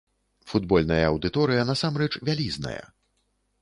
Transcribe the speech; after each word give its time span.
Футбольная 0.53 1.03
аўдыторыя 1.11 1.69
насамрэч 1.71 2.11
вялізная. 2.31 2.79